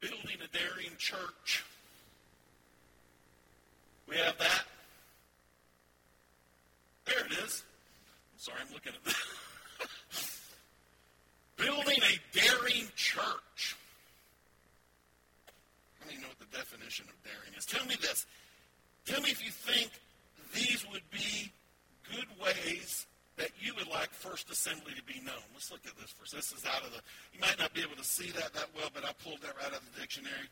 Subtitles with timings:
[0.00, 1.64] Building a daring church.
[4.08, 4.64] We have that.
[7.06, 7.64] There it is.
[8.32, 9.14] I'm sorry, I'm looking at that.
[11.56, 13.76] Building a daring church.
[16.00, 17.66] I don't even know what the definition of daring is.
[17.66, 18.26] Tell me this.
[19.04, 19.90] Tell me if you think
[20.54, 21.50] these would be
[22.14, 23.06] good ways
[23.36, 25.42] that you would like First Assembly to be known.
[25.54, 26.34] Let's look at this first.
[26.34, 27.00] This is out of the,
[27.32, 29.66] you might not be able to see that that well, but I pulled that right
[29.66, 30.50] out of the dictionary.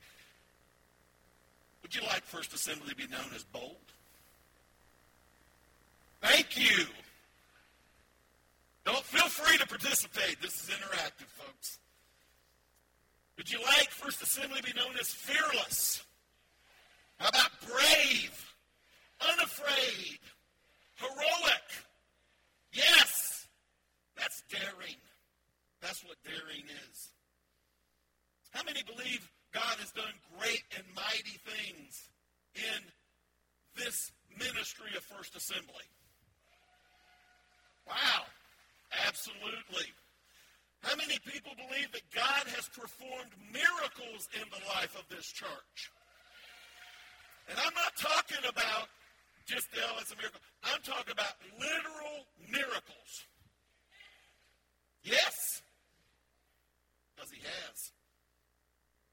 [1.82, 2.02] Would you
[2.66, 3.76] Assembly be known as bold?
[6.20, 6.86] Thank you.
[8.84, 10.42] Don't feel free to participate.
[10.42, 11.78] This is interactive, folks.
[13.36, 16.02] Would you like First Assembly be known as fearless?
[17.18, 18.52] How about brave,
[19.30, 20.18] unafraid,
[20.96, 21.68] heroic?
[22.72, 23.46] Yes,
[24.16, 24.96] that's daring.
[25.80, 27.10] That's what daring is.
[28.50, 32.08] How many believe God has done great and mighty things
[32.56, 32.82] in
[33.76, 35.84] this ministry of First Assembly?
[37.86, 38.24] Wow,
[39.06, 39.92] absolutely.
[40.82, 45.92] How many people believe that God has performed miracles in the life of this church?
[47.48, 48.88] And I'm not talking about
[49.46, 50.40] just, oh, it's a miracle.
[50.64, 53.26] I'm talking about literal miracles.
[55.02, 55.62] Yes,
[57.14, 57.92] because he has.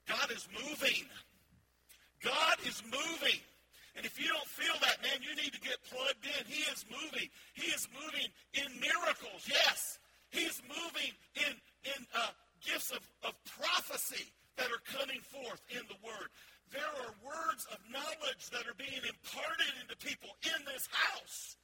[0.07, 1.05] God is moving.
[2.23, 3.39] God is moving.
[3.95, 6.41] And if you don't feel that, man, you need to get plugged in.
[6.49, 7.29] He is moving.
[7.53, 9.45] He is moving in miracles.
[9.45, 9.99] Yes.
[10.31, 11.53] He's moving in,
[11.85, 12.33] in uh,
[12.65, 14.25] gifts of, of prophecy
[14.57, 16.33] that are coming forth in the Word.
[16.73, 21.57] There are words of knowledge that are being imparted into people in this house.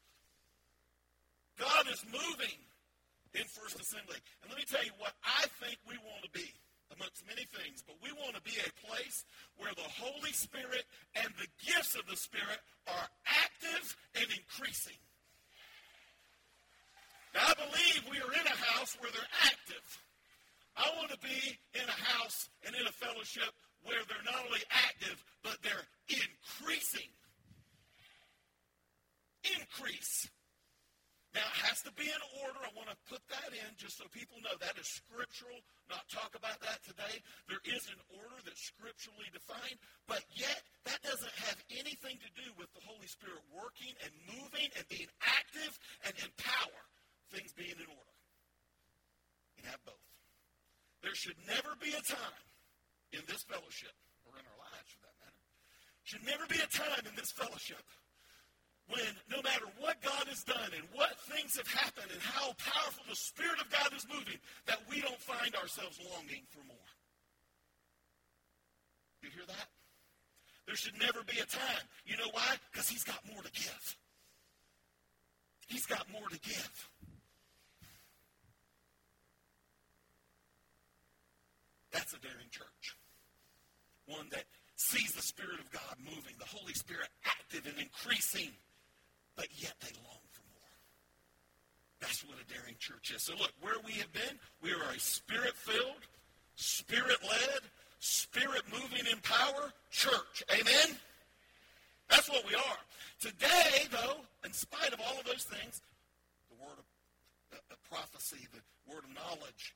[1.58, 2.62] God is moving
[3.34, 4.22] in First Assembly.
[4.42, 6.49] And let me tell you what I think we want to be
[7.00, 9.24] amongst many things, but we want to be a place
[9.56, 10.84] where the Holy Spirit
[11.16, 15.00] and the gifts of the Spirit are active and increasing.
[17.34, 19.86] Now, I believe we are in a house where they're active.
[20.76, 24.64] I want to be in a house and in a fellowship where they're not only
[24.72, 27.08] active, but they're increasing.
[29.56, 30.28] Increase.
[31.30, 32.58] Now, it has to be in order.
[32.66, 35.62] I want to put that in just so people know that is scriptural.
[35.86, 37.22] Not talk about that today.
[37.46, 39.78] There is an order that's scripturally defined,
[40.10, 44.74] but yet that doesn't have anything to do with the Holy Spirit working and moving
[44.74, 45.78] and being active
[46.10, 46.82] and in power.
[47.30, 48.16] Things being in order.
[49.62, 50.02] You have both.
[51.06, 52.46] There should never be a time
[53.14, 53.94] in this fellowship,
[54.26, 55.42] or in our lives for that matter,
[56.02, 57.86] should never be a time in this fellowship
[58.90, 63.06] when no matter what God has done and what things have happened and how powerful
[63.08, 66.90] the Spirit of God is moving, that we don't find ourselves longing for more.
[69.22, 69.68] You hear that?
[70.66, 71.86] There should never be a time.
[72.06, 72.56] You know why?
[72.72, 73.98] Because He's got more to give.
[75.68, 76.90] He's got more to give.
[81.92, 82.98] That's a daring church.
[84.06, 84.46] One that
[84.76, 88.50] sees the Spirit of God moving, the Holy Spirit active and increasing
[89.40, 90.76] but yet they long for more.
[92.02, 93.24] That's what a daring church is.
[93.24, 96.04] So look, where we have been, we are a spirit-filled,
[96.56, 97.64] spirit-led,
[98.00, 100.44] spirit-moving in power church.
[100.52, 101.00] Amen?
[102.10, 102.80] That's what we are.
[103.22, 105.80] Today, though, in spite of all of those things,
[106.52, 106.84] the word of
[107.52, 108.60] the, the prophecy, the
[108.92, 109.74] word of knowledge,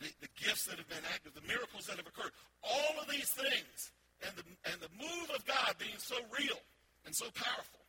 [0.00, 2.32] the, the gifts that have been active, the miracles that have occurred,
[2.64, 3.92] all of these things,
[4.24, 6.56] and the, and the move of God being so real
[7.04, 7.83] and so powerful,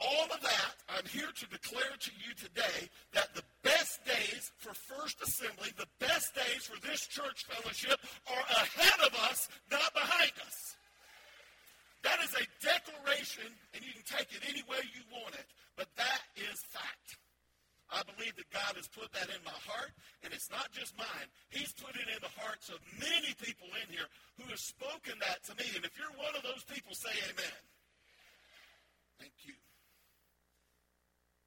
[0.00, 4.72] all of that, I'm here to declare to you today that the best days for
[4.72, 10.32] First Assembly, the best days for this church fellowship are ahead of us, not behind
[10.46, 10.76] us.
[12.02, 13.44] That is a declaration,
[13.74, 15.44] and you can take it any way you want it,
[15.76, 17.20] but that is fact.
[17.92, 19.90] I believe that God has put that in my heart,
[20.22, 21.28] and it's not just mine.
[21.50, 24.06] He's put it in the hearts of many people in here
[24.38, 25.66] who have spoken that to me.
[25.74, 27.60] And if you're one of those people, say amen.
[29.18, 29.52] Thank you.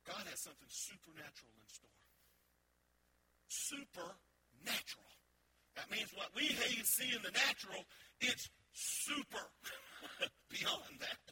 [0.03, 1.99] God has something supernatural in store.
[3.47, 5.11] Supernatural.
[5.75, 6.53] That means what we
[6.83, 7.81] see in the natural,
[8.21, 9.45] it's super
[10.53, 11.23] beyond that.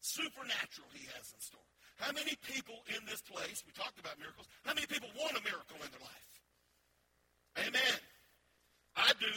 [0.00, 1.64] Supernatural he has in store.
[1.96, 5.42] How many people in this place, we talked about miracles, how many people want a
[5.42, 6.32] miracle in their life?
[7.56, 7.98] Amen.
[8.96, 9.32] I do.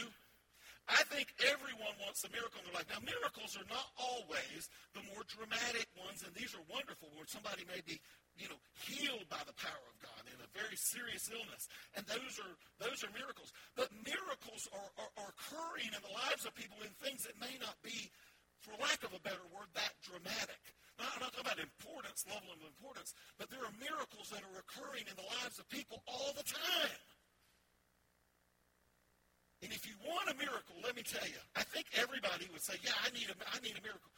[0.90, 2.90] I think everyone wants a miracle in their life.
[2.90, 7.64] Now, miracles are not always the more dramatic ones, and these are wonderful where somebody
[7.64, 8.02] may be,
[8.38, 11.66] you know, healed by the power of God in a very serious illness.
[11.96, 13.52] And those are those are miracles.
[13.74, 17.58] But miracles are, are, are occurring in the lives of people in things that may
[17.60, 18.10] not be,
[18.62, 20.60] for lack of a better word, that dramatic.
[21.00, 24.56] Now, I'm not talking about importance, level of importance, but there are miracles that are
[24.60, 27.00] occurring in the lives of people all the time.
[29.64, 32.80] And if you want a miracle, let me tell you, I think everybody would say,
[32.80, 34.08] yeah, I need a, I need a miracle.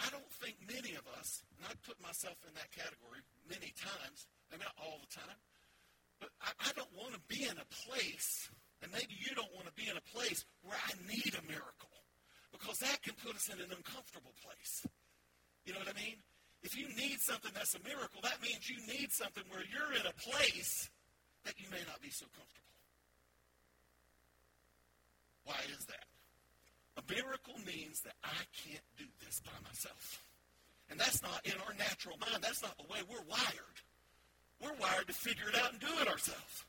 [0.00, 4.24] I don't think many of us, and I put myself in that category many times,
[4.48, 5.38] and not all the time,
[6.18, 8.48] but I, I don't want to be in a place,
[8.80, 11.92] and maybe you don't want to be in a place where I need a miracle,
[12.48, 14.88] because that can put us in an uncomfortable place.
[15.68, 16.16] You know what I mean?
[16.62, 20.04] If you need something that's a miracle, that means you need something where you're in
[20.08, 20.88] a place
[21.44, 22.72] that you may not be so comfortable.
[25.44, 26.04] Why is that?
[26.96, 30.22] A miracle means that I can't do this by myself.
[30.90, 32.42] And that's not in our natural mind.
[32.42, 33.78] That's not the way we're wired.
[34.62, 36.64] We're wired to figure it out and do it ourselves.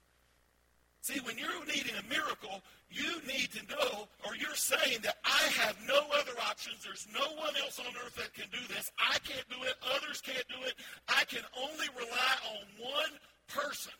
[1.01, 5.49] See, when you're needing a miracle, you need to know, or you're saying that I
[5.65, 6.83] have no other options.
[6.85, 8.91] There's no one else on earth that can do this.
[8.99, 9.73] I can't do it.
[9.97, 10.75] Others can't do it.
[11.09, 13.93] I can only rely on one person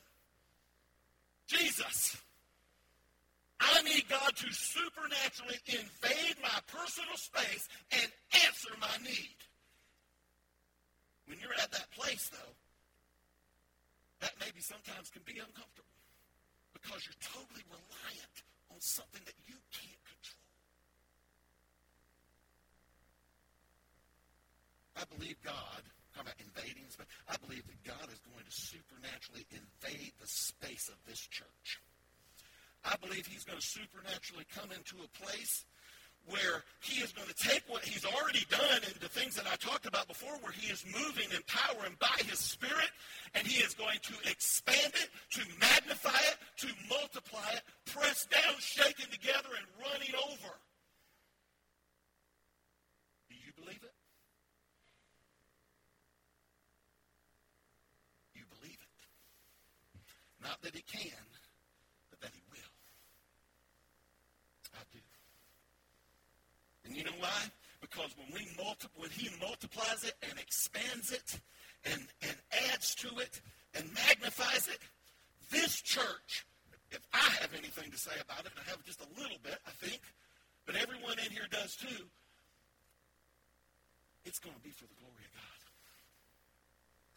[1.51, 2.18] Jesus.
[3.62, 8.10] I need God to supernaturally invade my personal space and
[8.48, 9.38] answer my need.
[11.28, 12.56] When you're at that place, though,
[14.19, 15.94] that maybe sometimes can be uncomfortable
[16.74, 18.38] because you're totally reliant
[18.74, 20.50] on something that you can't control.
[24.98, 25.86] I believe God,
[26.18, 30.90] talking about invading, but I believe that God is going to supernaturally invade the space
[30.90, 31.81] of this church.
[32.83, 35.66] I believe he's going to supernaturally come into a place
[36.28, 39.56] where he is going to take what he's already done and the things that I
[39.56, 42.89] talked about before, where he is moving in power and by his spirit,
[43.33, 48.54] and he is going to expand it, to magnify it, to multiply it, pressed down,
[48.60, 50.54] shaken together, and running over.
[53.30, 53.94] Do you believe it?
[58.36, 60.44] You believe it.
[60.44, 61.18] Not that he can,
[66.92, 67.48] And you know why?
[67.80, 70.13] Because when we multi- when he multiplies it
[71.12, 71.40] it
[71.86, 72.36] and, and
[72.72, 73.42] adds to it
[73.76, 74.80] and magnifies it,
[75.52, 76.46] this church,
[76.92, 79.72] if I have anything to say about it, I have just a little bit, I
[79.72, 80.02] think,
[80.66, 82.06] but everyone in here does too,
[84.26, 85.52] it's going to be for the glory of God.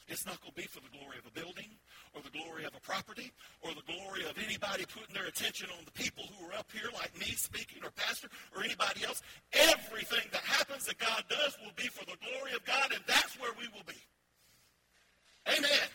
[0.09, 1.69] It's not going to be for the glory of a building
[2.13, 3.33] or the glory of a property
[3.63, 6.93] or the glory of anybody putting their attention on the people who are up here
[6.93, 9.23] like me speaking or pastor or anybody else.
[9.53, 10.45] Everything that
[10.83, 13.87] that God does will be for the glory of God, and that's where we will
[13.87, 13.99] be.
[15.47, 15.87] Amen.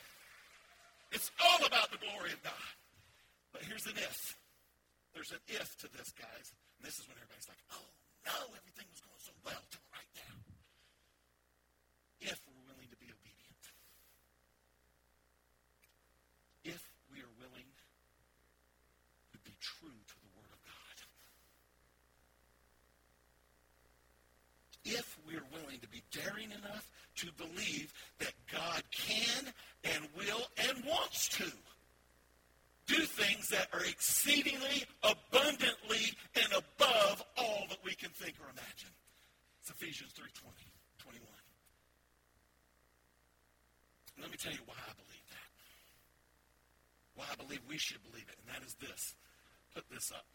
[1.11, 2.71] It's all about the glory of God.
[3.51, 4.39] But here's an if.
[5.11, 6.55] There's an if to this, guys.
[6.79, 7.87] And this is when everybody's like, oh,
[8.23, 10.35] no, everything was going so well till right now.
[12.23, 13.65] If we're willing to be obedient.
[16.63, 16.79] if
[25.27, 29.53] we're willing to be daring enough to believe that God can
[29.83, 31.45] and will and wants to
[32.87, 38.89] do things that are exceedingly abundantly and above all that we can think or imagine.
[39.61, 40.55] It's Ephesians 3 20,
[40.99, 41.27] 21.
[44.21, 45.49] Let me tell you why I believe that.
[47.15, 49.15] Why I believe we should believe it, and that is this.
[49.75, 50.25] Put this up.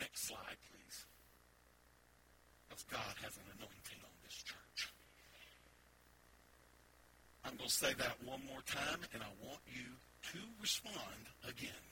[0.00, 1.06] Next slide, please.
[2.72, 4.88] Because God has an anointing on this church.
[7.44, 9.92] I'm going to say that one more time, and I want you
[10.32, 10.96] to respond
[11.46, 11.84] again.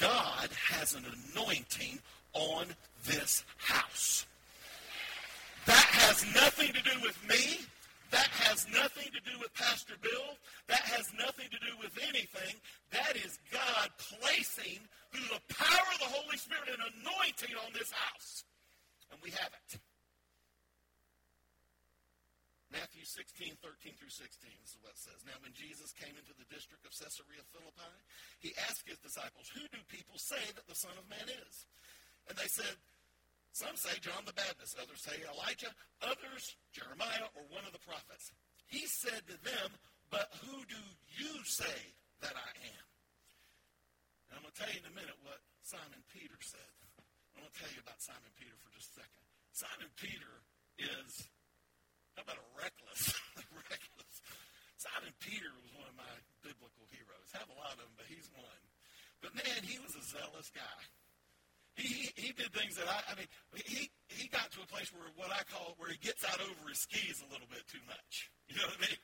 [0.00, 2.00] God has an anointing
[2.32, 2.66] on
[3.04, 4.26] this house.
[5.66, 7.64] That has nothing to do with me.
[8.10, 10.34] That has nothing to do with Pastor Bill.
[10.66, 12.56] That has nothing to do with anything.
[12.90, 14.80] That is God placing,
[15.12, 18.42] through the power of the Holy Spirit, an anointing on this house.
[19.12, 19.78] And we have it.
[22.72, 25.20] Matthew 16, 13 through 16 this is what it says.
[25.28, 27.92] Now, when Jesus came into the district of Caesarea Philippi,
[28.40, 31.68] he asked his disciples, Who do people say that the Son of Man is?
[32.32, 32.72] And they said,
[33.52, 35.68] Some say John the Baptist, others say Elijah,
[36.00, 38.32] others Jeremiah or one of the prophets.
[38.72, 39.68] He said to them,
[40.08, 40.80] But who do
[41.20, 41.76] you say
[42.24, 42.86] that I am?
[44.32, 46.81] And I'm going to tell you in a minute what Simon Peter said.
[47.42, 49.22] I'm going to tell you about Simon Peter for just a second.
[49.50, 50.30] Simon Peter
[50.78, 51.26] is,
[52.14, 53.18] how about a reckless?
[53.66, 54.14] reckless.
[54.78, 56.14] Simon Peter was one of my
[56.46, 57.34] biblical heroes.
[57.34, 58.62] I have a lot of them, but he's one.
[59.26, 60.82] But man, he was a zealous guy.
[61.74, 63.26] He, he did things that I, I mean,
[63.58, 66.70] he, he got to a place where what I call, where he gets out over
[66.70, 68.30] his skis a little bit too much.
[68.46, 69.02] You know what I mean?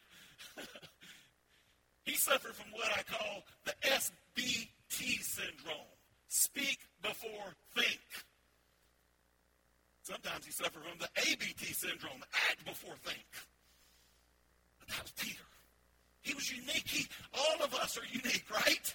[2.07, 5.91] he suffered from what I call the SBT syndrome.
[6.31, 8.28] Speak before think.
[10.09, 13.27] Sometimes he suffered from the ABT syndrome, act before think.
[14.81, 15.45] But that was Peter.
[16.23, 16.89] He was unique.
[16.89, 18.95] He, all of us are unique, right?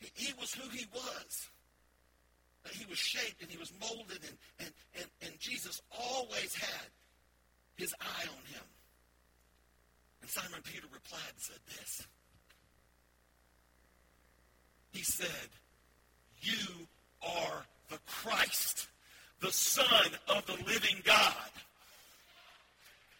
[0.00, 1.48] He, he was who he was.
[2.72, 6.88] He was shaped and he was molded, and, and, and, and Jesus always had
[7.76, 8.64] his eye on him.
[10.20, 12.08] And Simon Peter replied and said this.
[14.90, 15.48] He said,
[16.40, 16.88] You
[17.22, 18.88] are the Christ,
[19.40, 21.50] the Son of the living God.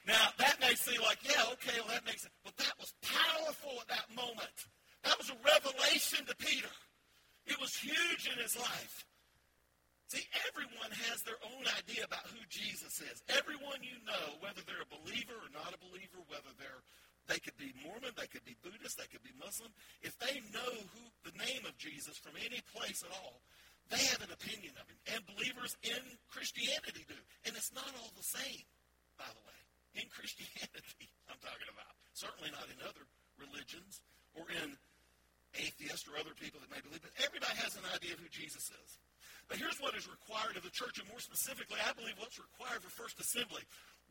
[0.06, 2.34] Now, that may seem like, yeah, okay, well, that makes sense.
[2.44, 4.52] But that was powerful at that moment.
[5.04, 6.68] That was a revelation to Peter.
[7.46, 9.04] It was huge in his life.
[10.08, 13.24] See, everyone has their own idea about who Jesus is.
[13.32, 16.84] Everyone you know, whether they're a believer or not a believer, whether they're
[17.26, 19.72] they could be Mormon, they could be Buddhist, they could be Muslim.
[20.04, 23.40] If they know who the name of Jesus from any place at all,
[23.90, 24.98] they have an opinion of him.
[25.14, 26.00] And believers in
[26.32, 27.18] Christianity do.
[27.44, 28.64] And it's not all the same,
[29.20, 29.58] by the way.
[30.00, 31.92] In Christianity, I'm talking about.
[32.16, 33.04] Certainly not in other
[33.36, 34.00] religions
[34.34, 34.78] or in
[35.54, 37.02] atheists or other people that may believe.
[37.02, 38.90] But everybody has an idea of who Jesus is.
[39.46, 42.80] But here's what is required of the church, and more specifically, I believe what's required
[42.80, 43.62] for First Assembly.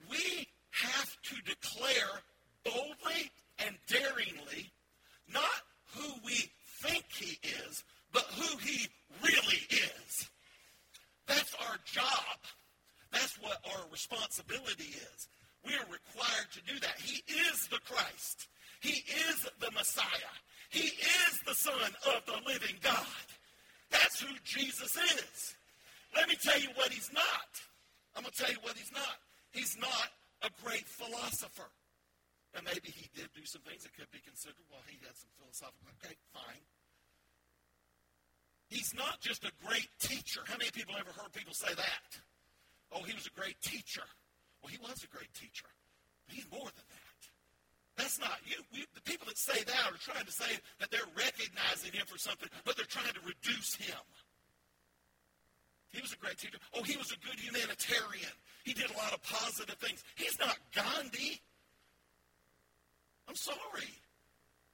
[0.09, 2.21] We have to declare
[2.63, 3.31] boldly
[3.65, 4.71] and daringly
[5.31, 5.65] not
[5.95, 6.49] who we
[6.81, 8.87] think he is, but who he
[9.21, 10.29] really is.
[11.27, 12.37] That's our job.
[13.11, 15.27] That's what our responsibility is.
[15.65, 16.95] We are required to do that.
[16.99, 18.47] He is the Christ.
[18.81, 20.33] He is the Messiah.
[20.69, 23.27] He is the Son of the living God.
[23.89, 25.55] That's who Jesus is.
[26.15, 27.49] Let me tell you what he's not.
[28.15, 29.17] I'm going to tell you what he's not.
[29.51, 30.09] He's not
[30.41, 31.69] a great philosopher.
[32.53, 35.29] And maybe he did do some things that could be considered, well, he had some
[35.41, 36.61] philosophical, okay, fine.
[38.73, 40.41] He's not just a great teacher.
[40.49, 42.09] How many people ever heard people say that?
[42.91, 44.01] Oh, he was a great teacher.
[44.61, 45.69] Well, he was a great teacher.
[46.25, 47.21] But he's more than that.
[48.01, 48.57] That's not you.
[48.73, 52.17] We, the people that say that are trying to say that they're recognizing him for
[52.17, 54.01] something, but they're trying to reduce him.
[55.91, 56.57] He was a great teacher.
[56.73, 58.33] Oh, he was a good humanitarian.
[58.65, 60.03] He did a lot of positive things.
[60.15, 61.45] He's not Gandhi.
[63.29, 63.93] I'm sorry.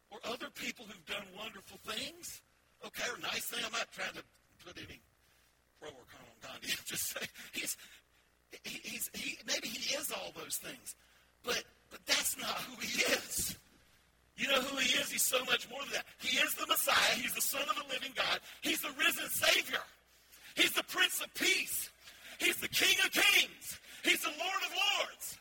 [0.09, 2.39] Or other people who've done wonderful things.
[2.85, 3.63] Okay, or nice things.
[3.65, 4.23] I'm not trying to
[4.65, 4.99] put any
[5.81, 6.73] or con on Gandhi.
[6.77, 7.77] I'm just saying he's,
[8.63, 10.95] he, he's he, maybe he is all those things.
[11.43, 13.57] But but that's not who he is.
[14.37, 15.11] You know who he is?
[15.11, 16.05] He's so much more than that.
[16.19, 17.15] He is the Messiah.
[17.15, 18.39] He's the Son of the living God.
[18.61, 19.83] He's the risen Savior.
[20.55, 21.89] He's the Prince of Peace.
[22.39, 23.79] He's the King of Kings.
[24.03, 25.37] He's the Lord of Lords.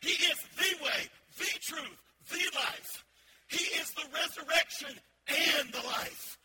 [0.00, 3.04] He is the way, the truth, the life.
[3.48, 6.37] He is the resurrection and the life.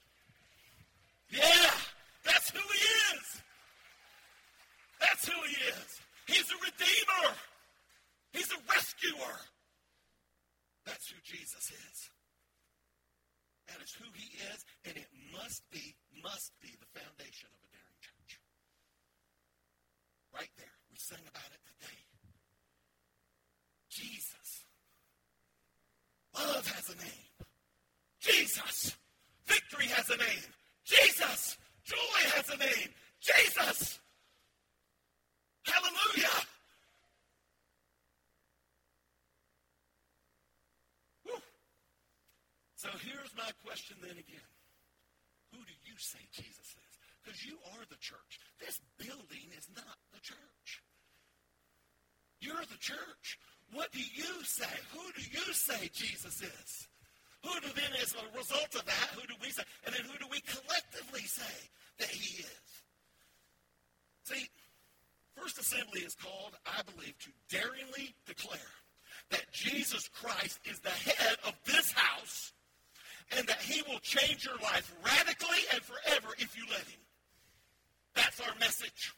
[1.34, 1.72] Yeah,
[2.24, 3.42] that's who he is.
[5.02, 5.90] That's who he is.
[6.28, 7.36] He's a redeemer.
[8.34, 9.36] He's a rescuer.
[10.86, 12.10] That's who Jesus is.
[13.68, 17.70] That is who he is, and it must be, must be the foundation of a
[17.72, 18.40] daring church.
[20.34, 20.74] Right there.
[20.92, 21.98] We sang about it today.
[23.90, 24.66] Jesus.
[26.38, 27.48] Love has a name.
[28.20, 28.98] Jesus.
[29.46, 30.54] Victory has a name.
[30.84, 31.58] Jesus.
[31.86, 32.90] Joy has a name.
[33.22, 34.00] Jesus.
[35.66, 36.44] Hallelujah.
[42.84, 44.50] So here's my question then again.
[45.51, 46.93] Who do you say Jesus is?
[47.24, 48.39] Because you are the church.
[48.60, 50.84] This building is not the church.
[52.41, 53.39] You're the church.
[53.72, 54.70] What do you say?
[54.91, 56.88] Who do you say Jesus is?
[57.43, 59.63] Who do then, as a result of that, who do we say?
[59.86, 62.70] And then who do we collectively say that he is?
[64.24, 64.48] See,
[65.36, 68.60] First Assembly is called, I believe, to daringly declare
[69.32, 72.53] that Jesus Christ is the head of this house
[73.38, 74.00] and that he will
[74.46, 77.02] your life radically and forever if you let him.
[78.16, 79.14] That's our message.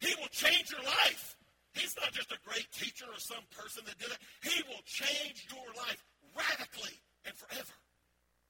[0.00, 1.36] He will change your life.
[1.74, 4.18] He's not just a great teacher or some person that did it.
[4.42, 6.02] He will change your life
[6.34, 6.96] radically
[7.26, 7.76] and forever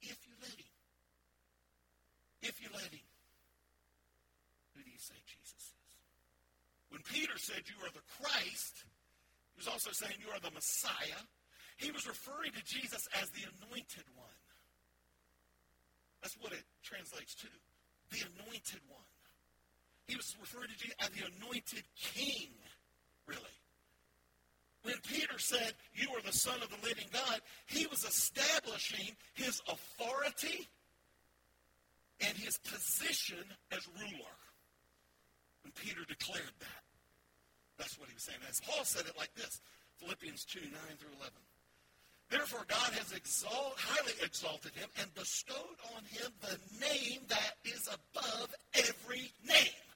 [0.02, 0.72] if you let him.
[2.42, 3.08] If you let him.
[4.76, 5.94] Who do you say Jesus is?
[6.90, 8.84] When Peter said, You are the Christ,
[9.58, 11.22] he was also saying, You are the Messiah.
[11.76, 14.38] He was referring to Jesus as the anointed one.
[16.22, 17.48] That's what it translates to.
[18.10, 19.06] The anointed one.
[20.06, 22.48] He was referring to Jesus as the anointed king,
[23.26, 23.42] really.
[24.82, 29.60] When Peter said, You are the Son of the living God, he was establishing his
[29.68, 30.68] authority
[32.20, 34.36] and his position as ruler.
[35.62, 36.82] When Peter declared that.
[37.78, 38.38] That's what he was saying.
[38.48, 39.60] As Paul said it like this
[39.98, 41.32] Philippians 2 9 through 11.
[42.30, 47.88] Therefore, God has exalt, highly exalted him and bestowed on him the name that is
[47.88, 49.87] above every name.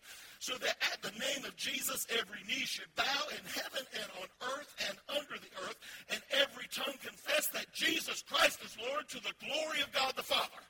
[0.42, 4.26] So that at the name of Jesus, every knee should bow in heaven and on
[4.50, 5.78] earth and under the earth,
[6.10, 10.26] and every tongue confess that Jesus Christ is Lord to the glory of God the
[10.26, 10.62] Father.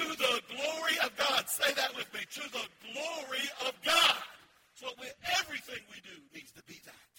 [0.16, 1.44] the glory of God.
[1.52, 2.20] Say that with me.
[2.40, 4.24] To the glory of God.
[4.72, 5.04] So we,
[5.44, 7.12] everything we do needs to be that.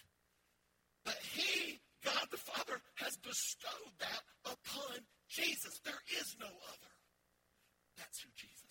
[1.06, 5.78] But he, God the Father, has bestowed that upon Jesus.
[5.86, 6.94] There is no other.
[7.96, 8.65] That's who Jesus.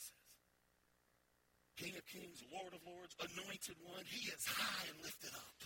[1.75, 4.07] King of kings, Lord of lords, anointed one.
[4.07, 5.59] He is high and lifted up.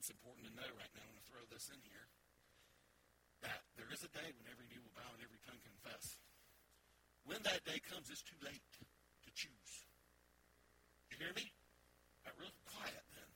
[0.00, 2.06] It's important to know right now, I'm going to throw this in here,
[3.46, 6.18] that there is a day when every knee will bow and every tongue confess.
[7.28, 8.64] When that day comes, it's too late
[9.22, 9.72] to choose.
[11.14, 11.52] You hear me?
[12.26, 13.30] Got real quiet then.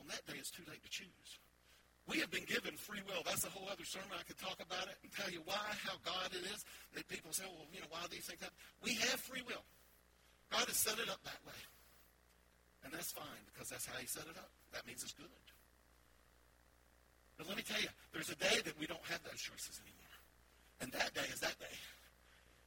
[0.00, 1.42] On that day, it's too late to choose.
[2.10, 3.22] We have been given free will.
[3.22, 4.10] That's a whole other sermon.
[4.18, 6.66] I could talk about it and tell you why, how God it is.
[6.94, 8.58] That people say, well, you know, why do these things happen?
[8.82, 9.62] We have free will.
[10.50, 11.60] God has set it up that way.
[12.82, 14.50] And that's fine because that's how he set it up.
[14.74, 15.30] That means it's good.
[17.38, 20.14] But let me tell you, there's a day that we don't have those choices anymore.
[20.82, 21.76] And that day is that day.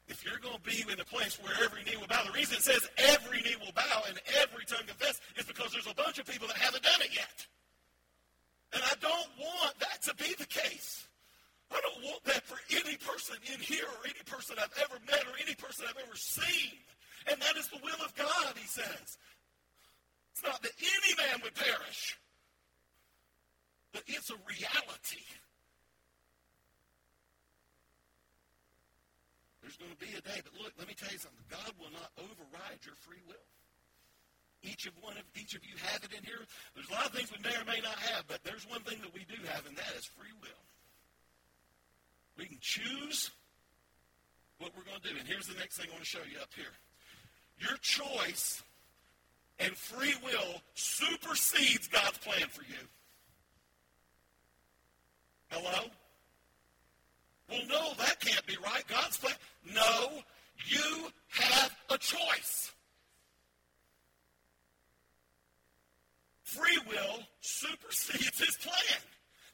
[0.07, 2.57] If you're going to be in a place where every knee will bow, the reason
[2.57, 6.19] it says every knee will bow and every tongue confess is because there's a bunch
[6.19, 7.45] of people that haven't done it yet.
[8.73, 11.07] And I don't want that to be the case.
[11.71, 12.95] I don't want that for any
[13.35, 16.77] person in here or any person I've ever met or any person I've ever seen.
[17.27, 19.17] And that is the will of God, he says.
[20.33, 22.19] It's not that any man would perish,
[23.93, 25.23] but it's a reality.
[29.61, 31.41] There's going to be a day, but look, let me tell you something.
[31.49, 33.49] God will not override your free will.
[34.61, 36.41] Each of one of each of you have it in here.
[36.73, 38.97] There's a lot of things we may or may not have, but there's one thing
[39.01, 40.61] that we do have, and that is free will.
[42.37, 43.31] We can choose
[44.59, 45.15] what we're going to do.
[45.17, 46.65] And here's the next thing I want to show you up here.
[47.59, 48.63] Your choice
[49.59, 52.87] and free will supersedes God's plan for you.
[55.49, 55.89] Hello?
[57.49, 58.83] Well, no, that can't be right.
[58.87, 59.35] God's plan.
[59.73, 60.09] No,
[60.67, 62.71] you have a choice.
[66.43, 69.01] Free will supersedes his plan.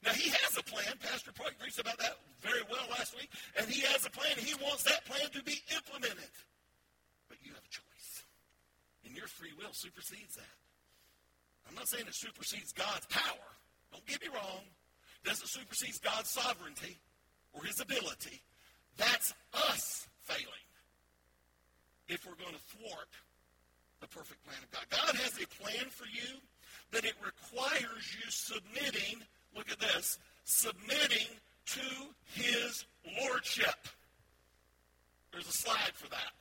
[0.02, 0.98] Now, he has a plan.
[1.00, 3.30] Pastor Poit preached about that very well last week.
[3.56, 4.34] And he has a plan.
[4.36, 6.32] He wants that plan to be implemented.
[7.28, 8.24] But you have a choice.
[9.06, 10.56] And your free will supersedes that.
[11.68, 13.48] I'm not saying it supersedes God's power.
[13.92, 14.66] Don't get me wrong.
[15.24, 16.98] It doesn't supersede God's sovereignty?
[17.52, 18.42] or his ability.
[18.96, 20.66] That's us failing
[22.08, 23.12] if we're going to thwart
[24.00, 24.84] the perfect plan of God.
[24.90, 26.36] God has a plan for you,
[26.90, 29.22] but it requires you submitting,
[29.56, 31.26] look at this, submitting
[31.66, 31.80] to
[32.34, 32.84] his
[33.20, 33.88] lordship.
[35.32, 36.32] There's a slide for that.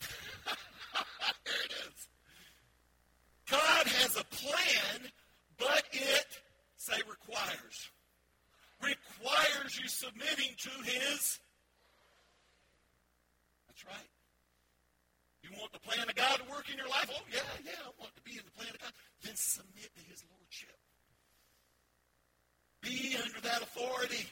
[1.44, 2.08] there it is.
[3.50, 5.10] God has a plan,
[5.58, 6.26] but it,
[6.76, 7.90] say, requires
[8.82, 11.38] requires you submitting to his.
[13.68, 14.10] That's right.
[15.42, 17.10] You want the plan of God to work in your life?
[17.12, 18.92] Oh, yeah, yeah, I want to be in the plan of God.
[19.22, 20.75] Then submit to his lordship.
[22.86, 24.26] Be under that authority.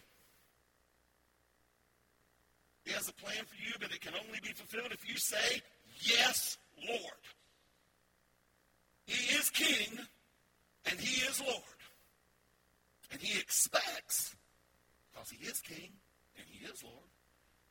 [2.85, 5.61] He has a plan for you, but it can only be fulfilled if you say,
[6.01, 7.01] Yes, Lord.
[9.07, 9.99] He is King,
[10.87, 11.63] and He is Lord.
[13.15, 14.35] And he expects,
[15.13, 15.93] because he is king
[16.37, 17.11] and he is Lord,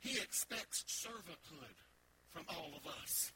[0.00, 1.76] he expects servanthood
[2.30, 3.30] from all of us.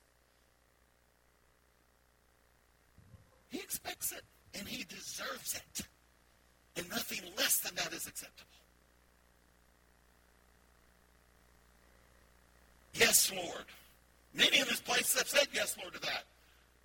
[3.50, 4.22] He expects it,
[4.58, 5.86] and he deserves it.
[6.78, 8.44] And nothing less than that is acceptable.
[12.94, 13.64] Yes, Lord.
[14.32, 16.24] Many in this place have said yes, Lord, to that.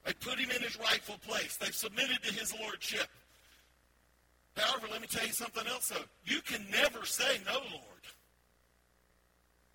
[0.03, 1.57] They put him in his rightful place.
[1.57, 3.07] They've submitted to his lordship.
[4.57, 6.05] However, let me tell you something else, though.
[6.25, 8.03] You can never say no, Lord.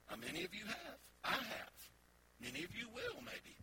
[0.06, 0.98] How many of you have?
[1.24, 1.72] I have.
[2.40, 3.57] Many of you will, maybe.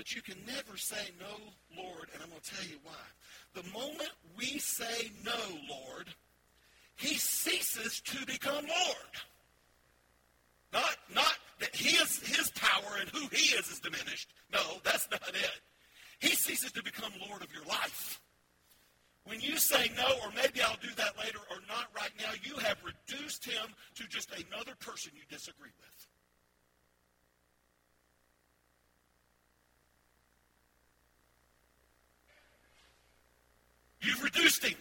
[0.00, 1.26] But you can never say no,
[1.76, 3.04] Lord, and I'm going to tell you why.
[3.52, 5.36] The moment we say no,
[5.68, 6.06] Lord,
[6.96, 9.12] he ceases to become Lord.
[10.72, 14.30] Not, not that his, his power and who he is is diminished.
[14.50, 15.60] No, that's not it.
[16.18, 18.22] He ceases to become Lord of your life.
[19.24, 22.56] When you say no, or maybe I'll do that later, or not right now, you
[22.56, 26.09] have reduced him to just another person you disagree with.
[34.00, 34.78] You've reduced him.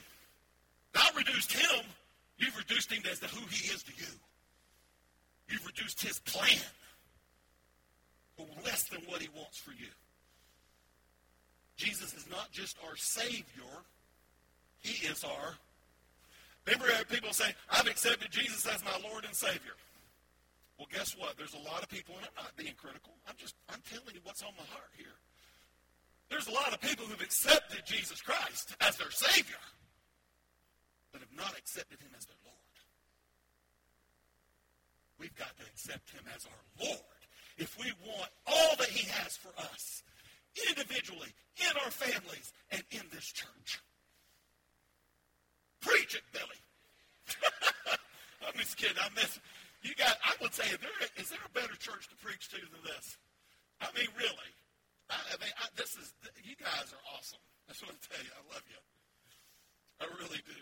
[0.95, 1.85] Not reduced him,
[2.37, 4.11] you've reduced him as to who he is to you.
[5.47, 6.59] You've reduced his plan
[8.37, 9.89] to less than what he wants for you.
[11.75, 13.43] Jesus is not just our Savior,
[14.79, 15.55] he is our.
[16.65, 19.73] Remember, people say, I've accepted Jesus as my Lord and Savior.
[20.77, 21.37] Well, guess what?
[21.37, 23.13] There's a lot of people, and I'm not being critical.
[23.27, 25.15] I'm just, I'm telling you what's on my heart here.
[26.29, 29.61] There's a lot of people who've accepted Jesus Christ as their Savior,
[31.11, 32.55] but have not accepted Him as their Lord.
[35.19, 36.99] We've got to accept Him as our Lord
[37.57, 40.03] if we want all that He has for us,
[40.69, 43.81] individually, in our families, and in this church.
[45.81, 46.61] Preach it, Billy.
[48.47, 48.97] I'm just kidding.
[48.99, 49.39] I miss
[49.81, 50.17] you got.
[50.23, 53.17] I would say, is there, is there a better church to preach to than this?
[53.79, 54.51] I mean, really.
[55.09, 57.39] I, I mean, I, this is, you guys are awesome.
[57.67, 58.31] That's what I tell you.
[58.33, 58.81] I love you.
[60.01, 60.61] I really do.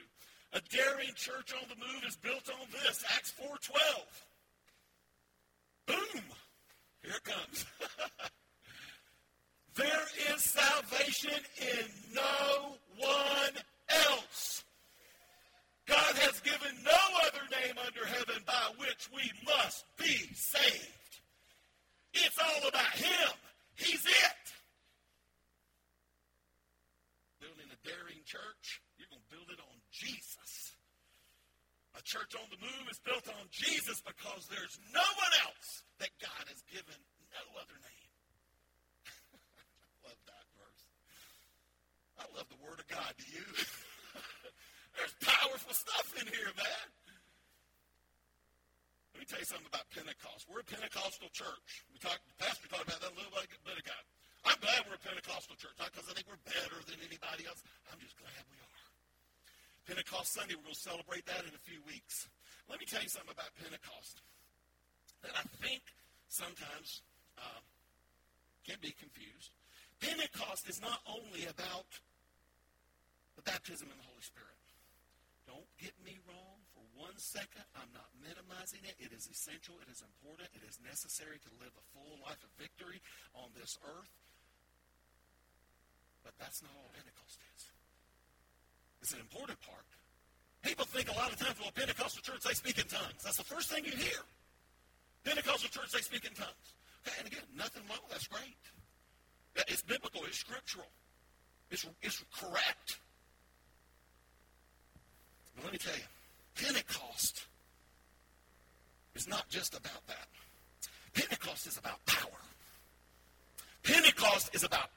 [0.53, 3.03] A daring church on the move is built on this.
[3.15, 3.75] Acts 4.12.
[5.87, 6.23] Boom.
[7.03, 7.65] Here it comes.
[9.75, 14.63] there is salvation in no one else.
[15.87, 21.21] God has given no other name under heaven by which we must be saved.
[22.13, 23.29] It's all about Him.
[23.77, 24.45] He's it.
[27.37, 30.73] Building a daring church, you're going to build it on Jesus.
[31.93, 36.09] A church on the move is built on Jesus because there's no one else that
[36.17, 36.97] God has given
[37.33, 38.11] no other name.
[39.33, 40.83] I love that verse.
[42.17, 43.13] I love the Word of God.
[43.17, 43.45] Do you?
[44.97, 46.87] there's powerful stuff in here, man.
[49.17, 50.45] Let me tell you something about Pentecost.
[50.45, 51.81] We're a Pentecostal church.
[51.89, 53.97] We talked, the pastor talked about that a little bit ago.
[54.45, 57.61] I'm glad we're a Pentecostal church, not because I think we're better than anybody else.
[57.93, 58.81] I'm just glad we are.
[59.85, 62.25] Pentecost Sunday, we're going to celebrate that in a few weeks.
[62.65, 64.25] Let me tell you something about Pentecost
[65.21, 65.85] that I think
[66.25, 67.05] sometimes
[67.37, 67.61] uh,
[68.65, 69.53] can be confused.
[70.01, 71.85] Pentecost is not only about
[73.37, 74.57] the baptism in the Holy Spirit.
[75.45, 77.61] Don't get me wrong for one second.
[77.77, 78.97] I'm not minimizing it.
[78.97, 79.77] It is essential.
[79.85, 80.49] It is important.
[80.57, 83.05] It is necessary to live a full life of victory
[83.37, 84.09] on this earth.
[86.27, 87.71] But that's not all Pentecost is.
[88.99, 89.87] It's an important part.
[90.59, 93.23] People think a lot of times, well, Pentecostal church, they speak in tongues.
[93.23, 94.19] That's the first thing you hear.
[95.23, 96.67] Pentecostal church, they speak in tongues.
[97.07, 98.03] Okay, and again, nothing wrong.
[98.11, 98.59] That's great.
[99.71, 100.21] It's biblical.
[100.27, 100.91] It's scriptural.
[101.71, 102.99] It's, it's correct.
[105.55, 106.03] But let me tell you,
[106.55, 107.47] Pentecost
[109.15, 110.27] is not just about that.
[111.13, 112.43] Pentecost is about power.
[113.83, 114.96] Pentecost is about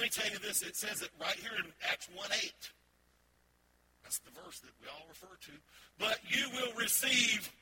[0.00, 2.52] let me tell you this, it says it right here in Acts 1 8.
[4.02, 5.52] That's the verse that we all refer to.
[5.98, 7.52] But you will receive,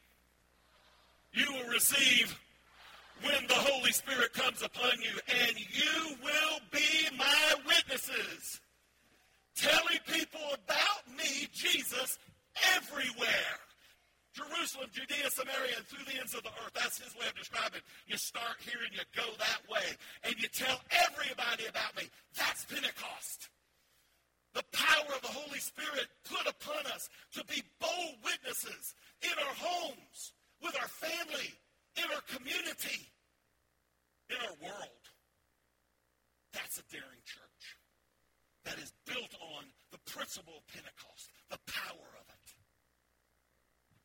[1.32, 2.38] you will receive
[3.22, 8.60] when the Holy Spirit comes upon you, and you will be my witnesses,
[9.56, 12.20] telling people about me, Jesus,
[12.76, 13.67] everywhere.
[14.38, 16.70] Jerusalem, Judea, Samaria, and through the ends of the earth.
[16.70, 17.82] That's his way of describing.
[18.06, 19.82] You start here and you go that way,
[20.22, 22.06] and you tell everybody about me.
[22.38, 23.50] That's Pentecost.
[24.54, 28.94] The power of the Holy Spirit put upon us to be bold witnesses
[29.26, 31.50] in our homes, with our family,
[31.98, 33.10] in our community,
[34.30, 35.02] in our world.
[36.54, 37.62] That's a daring church
[38.64, 42.37] that is built on the principle of Pentecost, the power of it.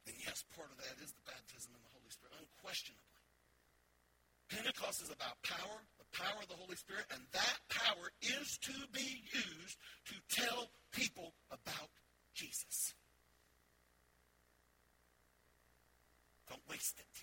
[0.08, 3.14] And yes, part of that is the baptism in the Holy Spirit, unquestionably.
[4.50, 8.74] Pentecost is about power, the power of the Holy Spirit, and that power is to
[8.92, 11.90] be used to tell people about
[12.36, 12.94] Jesus.
[16.50, 17.16] Don't waste it.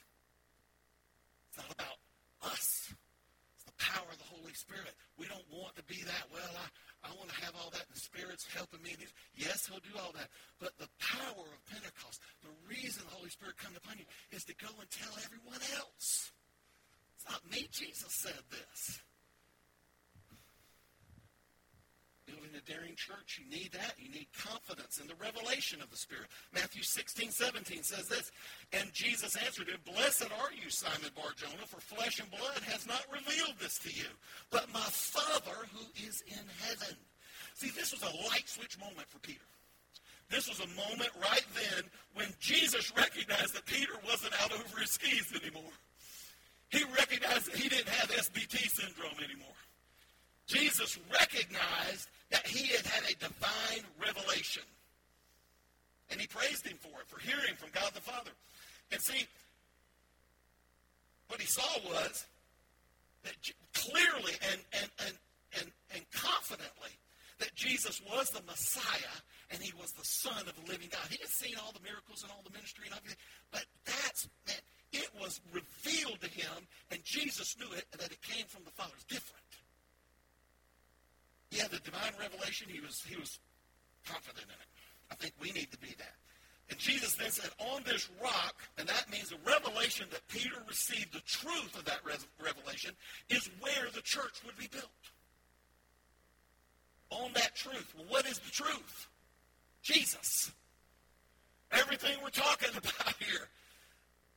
[1.48, 1.98] It's not about
[2.50, 2.90] us.
[3.54, 4.90] It's the power of the Holy Spirit.
[5.16, 6.66] We don't want to be that, well, I,
[7.06, 7.86] I want to have all that.
[7.94, 8.96] The Spirit's helping me.
[9.36, 10.28] Yes, He'll do all that.
[10.58, 14.04] But the power of Pentecost, the reason the Holy Spirit comes upon you
[14.36, 16.30] is to go and tell everyone else.
[17.16, 17.68] It's not me.
[17.72, 19.00] Jesus said this.
[22.26, 23.94] Building a daring church, you need that.
[23.96, 26.28] You need confidence in the revelation of the Spirit.
[26.52, 28.30] Matthew 16, 17 says this,
[28.74, 33.06] And Jesus answered him, Blessed are you, Simon Bar-Jonah, for flesh and blood has not
[33.10, 34.12] revealed this to you,
[34.50, 36.94] but my Father who is in heaven.
[37.54, 39.40] See, this was a light switch moment for Peter.
[40.30, 44.90] This was a moment right then when Jesus recognized that Peter wasn't out over his
[44.90, 45.72] skis anymore.
[46.70, 49.58] He recognized that he didn't have SBT syndrome anymore.
[50.46, 54.62] Jesus recognized that he had had a divine revelation.
[56.10, 58.30] And he praised him for it, for hearing from God the Father.
[58.92, 59.26] And see,
[61.28, 62.26] what he saw was
[63.24, 63.34] that
[63.74, 65.14] clearly and, and, and,
[65.58, 66.90] and, and confidently
[67.38, 69.16] that Jesus was the Messiah
[69.50, 71.06] and he was the Son of the living God.
[71.10, 73.18] He had seen all the miracles and all the ministry and everything,
[73.50, 78.46] but that's man, it was revealed to him, and Jesus knew it, that it came
[78.46, 78.92] from the Father.
[78.94, 79.44] It's different.
[81.50, 82.68] He had the divine revelation.
[82.70, 83.38] He was he was
[84.06, 84.70] confident in it.
[85.10, 86.14] I think we need to be that.
[86.70, 91.12] And Jesus then said, on this rock, and that means the revelation that Peter received,
[91.12, 91.98] the truth of that
[92.40, 92.92] revelation,
[93.28, 94.86] is where the church would be built
[97.10, 97.92] on that truth.
[97.96, 99.08] Well, what is the truth?
[99.82, 100.52] Jesus.
[101.72, 103.48] Everything we're talking about here.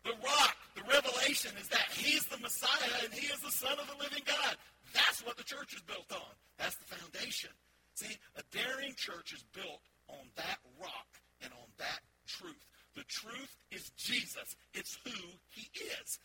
[0.03, 3.87] The rock, the revelation is that he's the Messiah and he is the Son of
[3.87, 4.57] the living God.
[4.93, 6.33] That's what the church is built on.
[6.57, 7.49] That's the foundation.
[7.95, 11.07] See, a daring church is built on that rock
[11.41, 12.67] and on that truth.
[12.95, 14.55] The truth is Jesus.
[14.73, 15.11] It's who
[15.49, 15.69] he
[16.01, 16.19] is.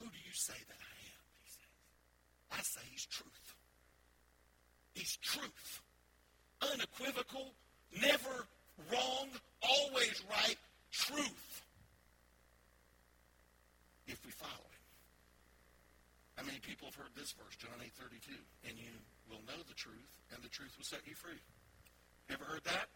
[0.00, 1.24] Who do you say that I am?
[1.42, 1.72] He says.
[2.52, 3.54] I say he's truth.
[4.94, 5.82] He's truth.
[6.62, 7.52] Unequivocal,
[8.00, 8.46] never
[8.92, 9.28] wrong,
[9.62, 10.56] always right,
[10.90, 11.62] truth.
[14.06, 14.84] If we follow him.
[16.36, 18.32] How many people have heard this verse, John 8 32?
[18.68, 18.92] And you
[19.28, 21.40] will know the truth, and the truth will set you free.
[22.30, 22.88] Ever heard that?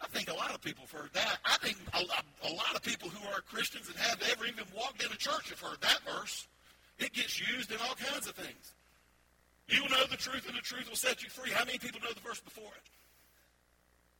[0.00, 1.38] I think a lot of people have heard that.
[1.44, 5.02] I think a, a, lot of people who are Christians and have ever even walked
[5.02, 6.46] in a church have heard that verse.
[6.98, 8.74] It gets used in all kinds of things.
[9.68, 11.50] You will know the truth, and the truth will set you free.
[11.50, 12.86] How many people know the verse before it?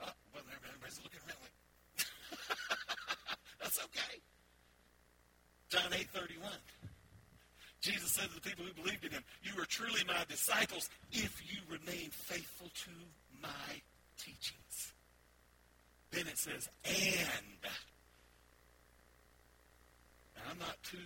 [0.02, 1.56] Uh, well, everybody's looking around like,
[3.60, 4.20] that's okay.
[5.68, 6.50] John 8 31.
[7.80, 11.40] Jesus said to the people who believed in him, You are truly my disciples if
[11.46, 12.90] you remain faithful to
[13.40, 13.80] my
[14.18, 14.92] teachings.
[16.10, 17.62] Then it says, and.
[20.34, 20.98] Now, I'm not too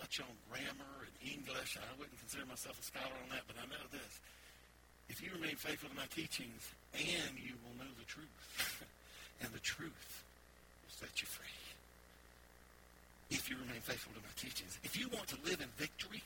[0.00, 1.76] much on grammar and English.
[1.76, 4.12] I wouldn't consider myself a scholar on that, but I know this.
[5.12, 8.32] If you remain faithful to my teachings, and you will know the truth,
[9.44, 10.24] and the truth
[10.80, 11.52] will set you free.
[13.30, 14.78] If you remain faithful to my teachings.
[14.82, 16.22] If you want to live in victory,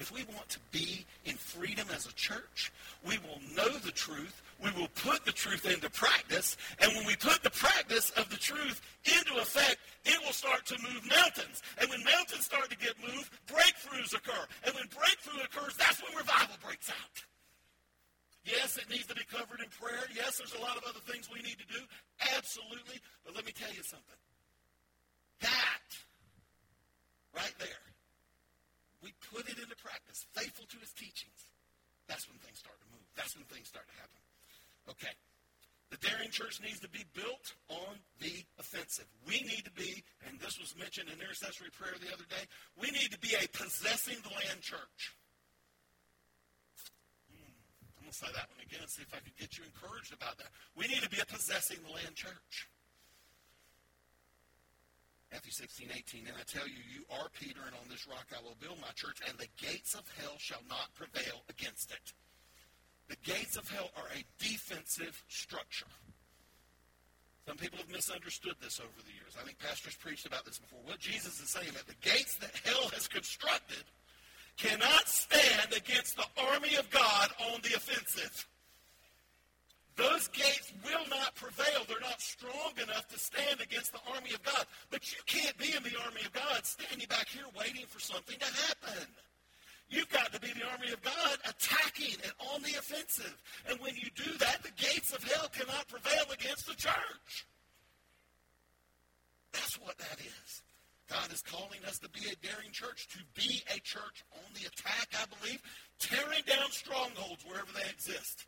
[0.00, 2.72] if we want to be in freedom as a church,
[3.06, 4.42] we will know the truth.
[4.64, 6.56] We will put the truth into practice.
[6.80, 10.78] And when we put the practice of the truth into effect, it will start to
[10.80, 11.60] move mountains.
[11.78, 14.44] And when mountains start to get moved, breakthroughs occur.
[14.64, 17.16] And when breakthrough occurs, that's when revival breaks out.
[18.44, 20.08] Yes, it needs to be covered in prayer.
[20.16, 21.84] Yes, there's a lot of other things we need to do.
[22.36, 22.96] Absolutely.
[23.26, 24.20] But let me tell you something.
[25.40, 25.84] That
[27.36, 27.90] right there
[29.02, 31.48] we put it into practice, faithful to his teachings,
[32.06, 33.04] that's when things start to move.
[33.16, 34.20] That's when things start to happen.
[35.00, 35.14] Okay.
[35.90, 39.06] The daring church needs to be built on the offensive.
[39.26, 42.46] We need to be, and this was mentioned in intercessory prayer the other day,
[42.78, 45.18] we need to be a possessing the land church.
[47.26, 47.50] Hmm,
[47.98, 50.14] I'm going to say that one again and see if I can get you encouraged
[50.14, 50.54] about that.
[50.78, 52.70] We need to be a possessing the land church.
[55.32, 56.26] Matthew 16, 18.
[56.26, 58.94] And I tell you, you are Peter, and on this rock I will build my
[58.94, 62.14] church, and the gates of hell shall not prevail against it.
[63.10, 65.90] The gates of hell are a defensive structure.
[67.44, 69.34] Some people have misunderstood this over the years.
[69.34, 70.78] I think pastors preached about this before.
[70.86, 73.82] What Jesus is saying that the gates that hell has constructed
[74.56, 78.46] cannot stand against the army of God on the offensive.
[79.96, 81.82] Those gates will not prevail.
[81.88, 84.64] They're not strong enough to stand against the army of God.
[84.90, 88.38] But you can't be in the army of God standing back here waiting for something
[88.38, 89.08] to happen.
[89.90, 93.36] You've got to be the army of God attacking and on the offensive.
[93.68, 97.46] And when you do that, the gates of hell cannot prevail against the church.
[99.52, 100.62] That's what that is.
[101.08, 104.68] God is calling us to be a daring church, to be a church on the
[104.68, 105.60] attack, I believe,
[105.98, 108.46] tearing down strongholds wherever they exist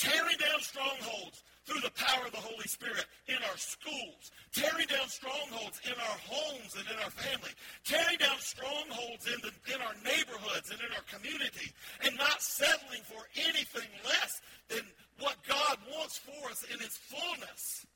[0.00, 5.06] tearing down strongholds through the power of the Holy Spirit in our schools, tearing down
[5.06, 7.54] strongholds in our homes and in our family,
[7.86, 11.70] tearing down strongholds in, the, in our neighborhoods and in our community,
[12.02, 14.82] and not settling for anything less than
[15.22, 17.86] what God wants for us in His fullness.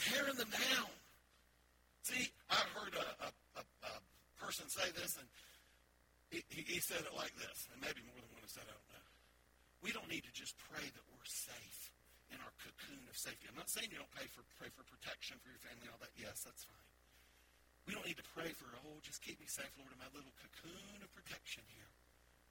[0.00, 0.88] Tearing them down.
[2.08, 3.94] See, I heard a, a, a, a
[4.40, 5.28] person say this, and
[6.32, 8.90] he, he said it like this, and maybe more than one has said I don't
[8.96, 9.08] know.
[9.84, 11.83] We don't need to just pray that we're safe
[12.34, 13.46] in our cocoon of safety.
[13.46, 16.02] I'm not saying you don't pray for pray for protection for your family and all
[16.02, 16.10] that.
[16.18, 16.90] Yes, that's fine.
[17.86, 20.32] We don't need to pray for, oh, just keep me safe, Lord, in my little
[20.40, 21.92] cocoon of protection here.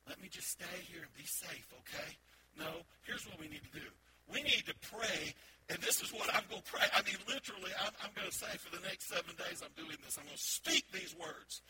[0.05, 2.11] Let me just stay here and be safe, okay?
[2.53, 3.87] No, here's what we need to do.
[4.29, 5.33] We need to pray,
[5.73, 6.85] and this is what I'm going to pray.
[6.93, 9.97] I mean, literally, I'm, I'm going to say for the next seven days I'm doing
[10.05, 10.21] this.
[10.21, 11.65] I'm going to speak these words.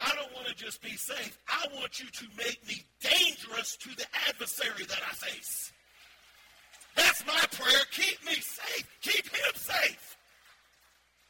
[0.00, 1.38] I don't want to just be safe.
[1.48, 5.72] I want you to make me dangerous to the adversary that I face.
[7.20, 7.80] That's my prayer.
[7.90, 8.88] Keep me safe.
[9.02, 10.16] Keep him safe.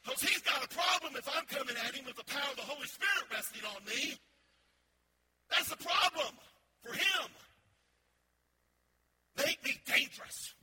[0.05, 2.63] Because he's got a problem if I'm coming at him with the power of the
[2.63, 4.17] Holy Spirit resting on me.
[5.51, 6.35] That's a problem
[6.83, 7.29] for him.
[9.37, 10.55] Make me dangerous.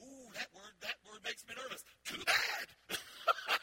[0.00, 1.84] Ooh, that word, that word makes me nervous.
[2.04, 2.98] Too bad.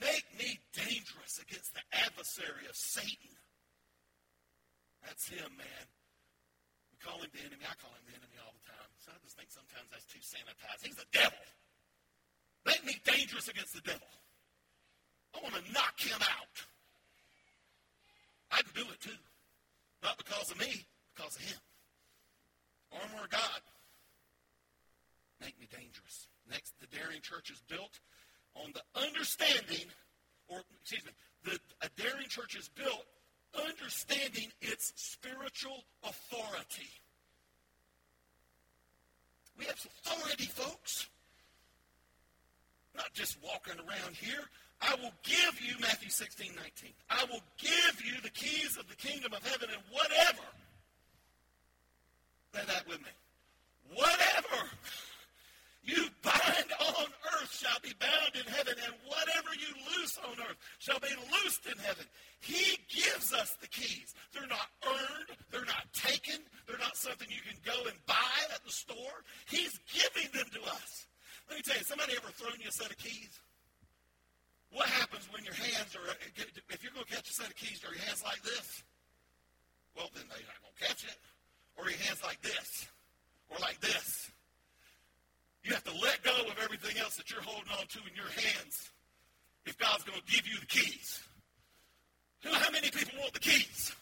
[0.00, 3.36] Make me dangerous against the adversary of Satan.
[5.02, 5.86] That's him, man
[7.04, 7.68] call him the enemy.
[7.68, 8.90] I call him the enemy all the time.
[9.04, 10.80] So I just think sometimes that's too sanitized.
[10.80, 11.44] He's the devil.
[12.64, 14.08] Make me dangerous against the devil.
[15.36, 16.56] I want to knock him out.
[18.48, 19.20] I can do it too.
[20.02, 21.60] Not because of me, because of him.
[22.92, 23.60] Armor of God.
[25.40, 26.28] Make me dangerous.
[26.48, 28.00] Next, the daring church is built
[28.54, 29.90] on the understanding,
[30.48, 31.12] or excuse me,
[31.44, 33.04] the, a daring church is built
[33.68, 36.88] understanding its spiritual authority.
[39.58, 41.06] We have authority, folks.
[42.96, 44.44] Not just walking around here.
[44.80, 46.90] I will give you, Matthew 16, 19.
[47.10, 50.42] I will give you the keys of the kingdom of heaven and whatever.
[52.54, 53.10] Say that with me.
[53.94, 54.70] Whatever
[55.82, 60.56] you bind on earth shall be bound in heaven, and whatever you loose on earth
[60.78, 62.06] shall be loosed in heaven.
[62.40, 64.14] He gives us the keys.
[64.32, 68.64] They're not earned, they're not taken, they're not something you can go and buy at
[68.64, 69.24] the store.
[69.48, 71.06] He's giving them to us.
[71.48, 73.40] Let me tell you, somebody ever thrown you a set of keys?
[74.72, 76.16] What happens when your hands are,
[76.70, 78.82] if you're going to catch a set of keys, are your hands like this?
[79.94, 81.18] Well, then they're not going to catch it.
[81.76, 82.86] Or your hands like this,
[83.50, 84.30] or like this.
[85.64, 88.28] You have to let go of everything else that you're holding on to in your
[88.30, 88.90] hands
[89.66, 91.20] if God's going to give you the keys.
[92.42, 93.92] You know how many people want the keys?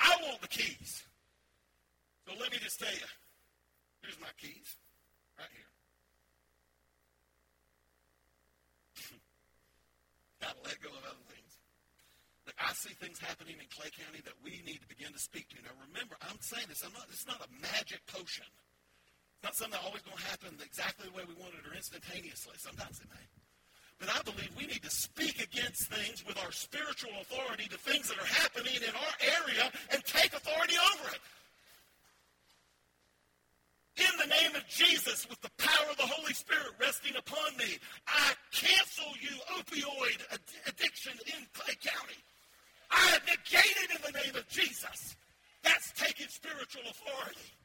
[0.00, 1.04] I want the keys.
[2.26, 3.08] So let me just tell you.
[4.02, 4.76] Here's my keys.
[5.38, 5.64] Right here.
[10.40, 11.58] Gotta let go of other things.
[12.46, 12.72] Look, I
[13.56, 15.56] in Clay County that we need to begin to speak to.
[15.64, 18.44] Now remember, I'm saying this, I'm not, it's not a magic potion.
[19.40, 21.72] It's not something that's always going to happen exactly the way we want it or
[21.72, 22.60] instantaneously.
[22.60, 23.24] Sometimes it may.
[23.96, 28.12] But I believe we need to speak against things with our spiritual authority to things
[28.12, 31.22] that are happening in our area and take authority over it.
[33.98, 37.78] In the name of Jesus, with the power of the Holy Spirit resting upon me,
[38.06, 40.22] I cancel you opioid
[40.68, 42.22] addiction in Clay County.
[42.92, 45.16] I negate it in the name of Jesus.
[45.62, 47.57] That's taking spiritual authority.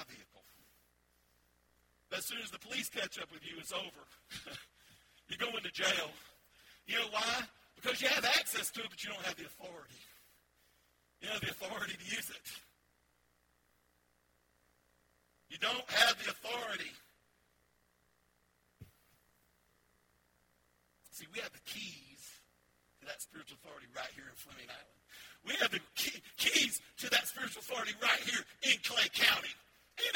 [0.00, 0.44] my vehicle.
[2.16, 4.04] As soon as the police catch up with you, it's over.
[5.28, 6.08] you go into jail.
[6.86, 7.44] You know why?
[7.76, 10.00] Because you have access to it, but you don't have the authority.
[11.20, 12.46] You don't have the authority to use it.
[15.50, 16.92] You don't have the authority.
[21.12, 22.40] See, we have the keys
[23.00, 25.00] to that spiritual authority right here in Fleming Island.
[25.44, 28.40] We have the key, keys to that spiritual authority right here
[28.72, 29.52] in Clay County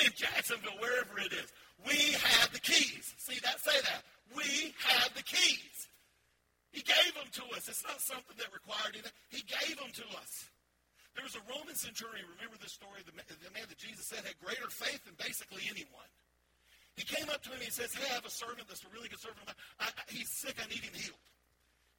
[0.04, 1.48] in Jacksonville, wherever it is.
[1.86, 3.14] We have the keys.
[3.18, 3.60] See that?
[3.60, 4.02] Say that.
[4.36, 5.88] We have the keys.
[6.72, 7.70] He gave them to us.
[7.70, 9.14] It's not something that required anything.
[9.30, 10.50] He gave them to us.
[11.14, 12.98] There was a Roman centurion, remember this story?
[13.06, 16.10] The, man that Jesus said had greater faith than basically anyone.
[16.98, 18.90] He came up to him and he says, Hey, I have a servant that's a
[18.90, 19.46] really good servant.
[19.78, 20.58] I, I, he's sick.
[20.58, 21.22] I need him healed.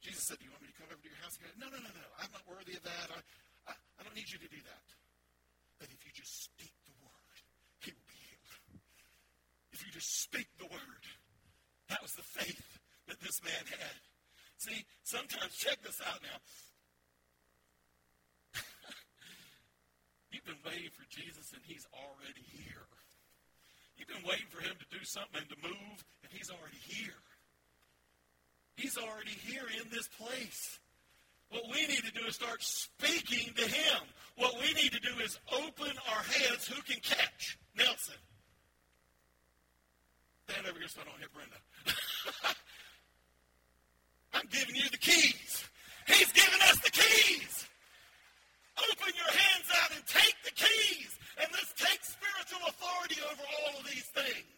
[0.04, 1.40] Jesus said, Do you want me to come over to your house?
[1.56, 2.06] No, no, no, no.
[2.20, 3.08] I'm not worthy of that.
[3.12, 3.20] I,
[3.68, 4.86] I, I don't need you to do that.
[5.80, 7.36] But if you just speak the word,
[7.84, 8.80] he will be healed.
[10.00, 11.04] Speak the word,
[11.88, 12.78] that was the faith
[13.08, 14.00] that this man had.
[14.58, 16.38] See, sometimes, check this out now.
[20.32, 22.88] You've been waiting for Jesus, and he's already here.
[23.96, 27.20] You've been waiting for him to do something and to move, and he's already here.
[28.76, 30.78] He's already here in this place.
[31.50, 34.02] What we need to do is start speaking to him.
[34.36, 36.66] What we need to do is open our hands.
[36.66, 37.58] Who can catch?
[37.76, 38.16] Nelson.
[40.48, 41.58] Stand over here so I don't hit Brenda.
[44.34, 45.66] I'm giving you the keys.
[46.06, 47.66] He's giving us the keys.
[48.78, 51.18] Open your hands out and take the keys.
[51.42, 54.55] And let's take spiritual authority over all of these things.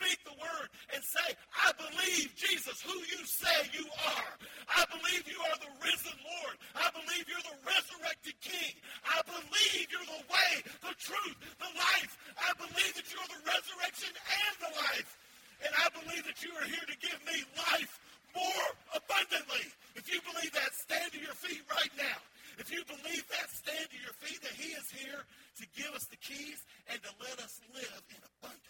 [0.00, 4.32] Speak the word and say, I believe, Jesus, who you say you are.
[4.72, 6.56] I believe you are the risen Lord.
[6.72, 8.80] I believe you're the resurrected King.
[9.04, 12.16] I believe you're the way, the truth, the life.
[12.32, 15.20] I believe that you're the resurrection and the life.
[15.68, 18.00] And I believe that you are here to give me life
[18.32, 19.68] more abundantly.
[20.00, 22.24] If you believe that, stand to your feet right now.
[22.56, 25.28] If you believe that, stand to your feet that He is here
[25.60, 28.69] to give us the keys and to let us live in abundance.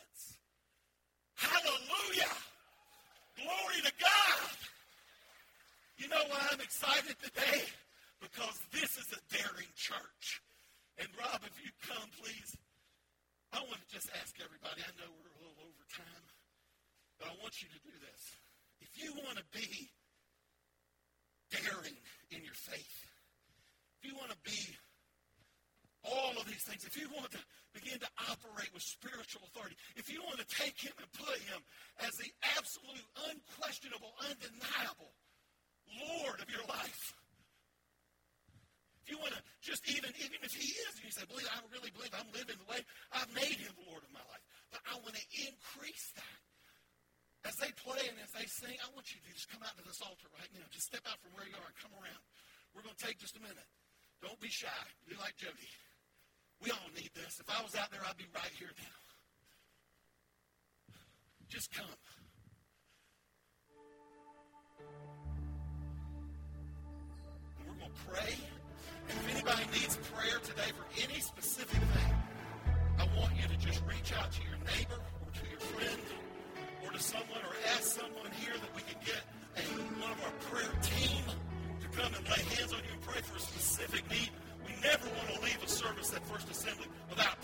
[1.41, 2.37] Hallelujah!
[3.41, 4.53] Glory to God!
[5.97, 7.65] You know why I'm excited today?
[8.21, 10.45] Because this is a daring church.
[11.01, 12.57] And Rob, if you come, please,
[13.53, 14.85] I want to just ask everybody.
[14.85, 16.25] I know we're a little over time,
[17.17, 18.21] but I want you to do this.
[18.85, 19.89] If you want to be
[21.49, 21.97] daring
[22.31, 22.97] in your faith,
[23.97, 24.77] if you want to be
[26.05, 27.41] all of these things, if you want to
[27.73, 29.77] begin to operate with spiritual authority,
[30.11, 31.61] you want to take him and put him
[32.03, 35.15] as the absolute, unquestionable, undeniable
[35.99, 37.15] Lord of your life,
[39.03, 41.59] if you want to just even, even if he is, and you say, believe, I
[41.73, 42.81] really believe I'm living the way
[43.11, 44.45] I've made him the Lord of my life.
[44.71, 46.41] But I want to increase that.
[47.41, 49.85] As they play and as they sing, I want you to just come out to
[49.89, 50.63] this altar right now.
[50.69, 52.21] Just step out from where you are and come around.
[52.77, 53.71] We're going to take just a minute.
[54.21, 54.85] Don't be shy.
[55.09, 55.73] Be like Jody.
[56.61, 57.41] We all need this.
[57.41, 59.01] If I was out there, I'd be right here now.
[61.51, 61.85] Just come.
[67.59, 68.35] And we're going to pray.
[69.09, 72.15] And if anybody needs prayer today for any specific thing,
[72.99, 76.01] I want you to just reach out to your neighbor or to your friend
[76.87, 79.19] or to someone or ask someone here that we can get
[79.59, 79.63] a,
[79.99, 81.25] one of our prayer team
[81.83, 84.31] to come and lay hands on you and pray for a specific need.
[84.63, 87.43] We never want to leave a service at First Assembly without